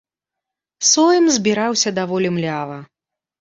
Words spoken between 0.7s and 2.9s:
Сойм збіраўся даволі млява.